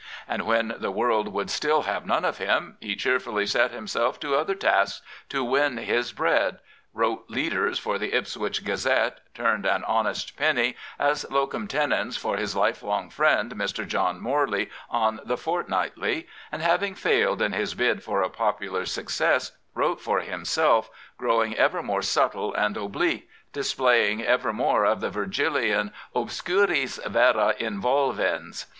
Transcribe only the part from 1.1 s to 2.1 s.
would still have